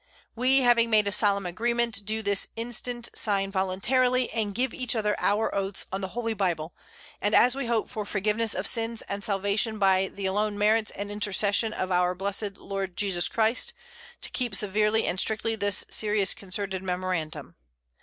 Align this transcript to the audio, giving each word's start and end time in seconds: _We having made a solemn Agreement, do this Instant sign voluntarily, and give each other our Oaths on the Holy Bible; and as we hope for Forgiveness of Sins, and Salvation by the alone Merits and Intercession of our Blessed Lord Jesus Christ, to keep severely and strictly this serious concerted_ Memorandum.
_We 0.35 0.63
having 0.63 0.89
made 0.89 1.07
a 1.07 1.11
solemn 1.11 1.45
Agreement, 1.45 2.03
do 2.05 2.23
this 2.23 2.47
Instant 2.55 3.09
sign 3.13 3.51
voluntarily, 3.51 4.31
and 4.31 4.55
give 4.55 4.73
each 4.73 4.95
other 4.95 5.15
our 5.19 5.53
Oaths 5.53 5.85
on 5.91 6.01
the 6.01 6.07
Holy 6.17 6.33
Bible; 6.33 6.73
and 7.21 7.35
as 7.35 7.53
we 7.55 7.67
hope 7.67 7.87
for 7.87 8.03
Forgiveness 8.03 8.55
of 8.55 8.65
Sins, 8.65 9.03
and 9.03 9.23
Salvation 9.23 9.77
by 9.77 10.07
the 10.07 10.25
alone 10.25 10.57
Merits 10.57 10.89
and 10.95 11.11
Intercession 11.11 11.71
of 11.71 11.91
our 11.91 12.15
Blessed 12.15 12.57
Lord 12.57 12.97
Jesus 12.97 13.27
Christ, 13.27 13.75
to 14.21 14.31
keep 14.31 14.55
severely 14.55 15.05
and 15.05 15.19
strictly 15.19 15.55
this 15.55 15.85
serious 15.87 16.33
concerted_ 16.33 16.81
Memorandum. 16.81 17.55